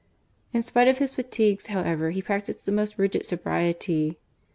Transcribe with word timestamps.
In 0.51 0.63
spite 0.63 0.87
of 0.87 0.97
his 0.97 1.13
fatigues, 1.13 1.67
however, 1.67 2.09
he 2.09 2.23
practised 2.23 2.65
the 2.65 2.71
most 2.71 2.97
rigid 2.97 3.23
sobriety. 3.23 4.17